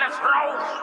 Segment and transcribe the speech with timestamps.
[0.00, 0.80] Alex Rose.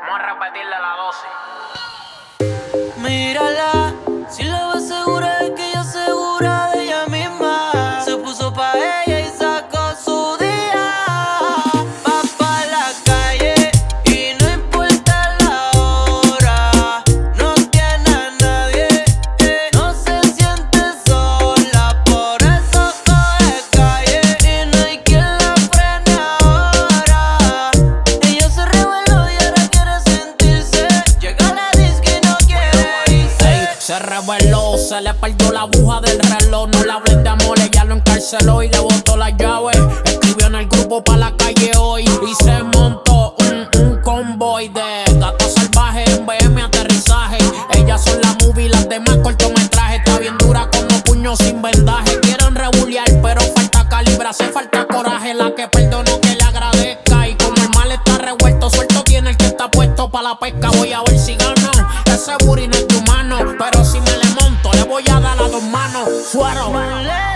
[0.00, 1.30] Vamos a repetirle la dosis.
[33.84, 36.68] Se reveló, se le perdió la aguja del reloj.
[36.70, 39.72] No le hablen de amor, ella lo encarceló y le botó la llave.
[40.06, 45.18] Escribió en el grupo pa' la calle hoy y se montó un, un convoy de
[45.18, 47.36] gatos salvajes en BM aterrizaje.
[47.74, 49.98] Ellas son la movie, las demás cortometrajes.
[49.98, 52.18] Está bien dura como puño sin vendaje.
[52.20, 55.34] Quieren rebuliar, pero falta calibre, hace falta coraje.
[55.34, 57.28] La que perdonó que le agradezca.
[57.28, 60.70] Y como el mal está revuelto, suelto tiene el que está puesto pa' la pesca.
[60.70, 61.54] Voy a ver si gano.
[62.06, 62.68] Ese booty
[66.24, 67.33] Fuaron.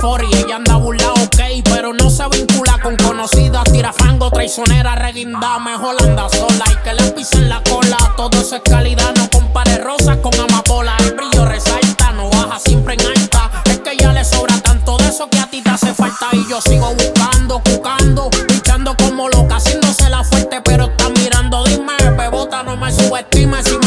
[0.00, 0.28] Fori.
[0.32, 3.64] Ella anda burlada, ok, pero no se vincula con conocidas.
[3.64, 5.58] Tira fango, traicionera, reguinda.
[5.58, 7.96] Mejor anda sola y que le pisen la cola.
[8.16, 10.96] Todo eso es calidad, no compare rosas con amapola.
[11.00, 13.50] El brillo resalta, no baja siempre en alta.
[13.66, 16.28] Es que ya le sobra tanto de eso que a ti te hace falta.
[16.32, 21.64] Y yo sigo buscando, buscando, luchando como loca, haciéndose la fuerte, pero está mirando.
[21.64, 23.79] Dime, bebota, no me subestimes.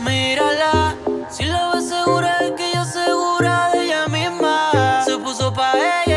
[0.00, 0.96] Mírala,
[1.28, 5.02] si la ves segura es que ella segura de ella misma.
[5.04, 5.72] Se puso pa'
[6.06, 6.13] ella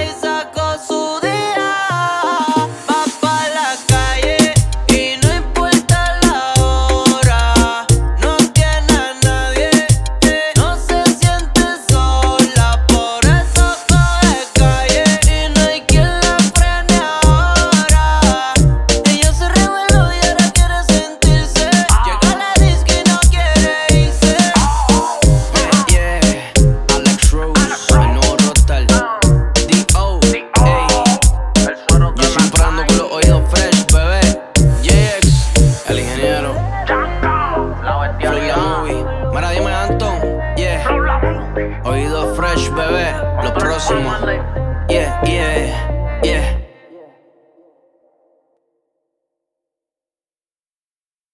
[42.77, 43.13] bebé.
[43.43, 44.66] Lo próximo.